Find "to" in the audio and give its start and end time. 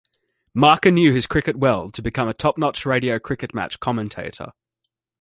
1.91-2.01